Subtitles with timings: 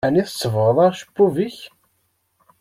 [0.05, 1.57] Aɛni tsebɣeḍ acebbub-ik?